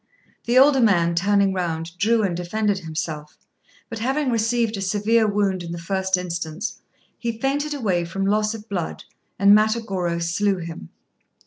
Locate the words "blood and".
8.67-9.53